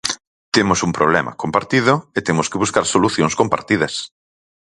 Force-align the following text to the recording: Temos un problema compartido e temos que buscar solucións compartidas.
Temos 0.55 0.79
un 0.87 0.91
problema 0.97 1.37
compartido 1.43 1.93
e 2.17 2.19
temos 2.27 2.49
que 2.51 2.61
buscar 2.63 2.85
solucións 2.93 3.33
compartidas. 3.41 3.93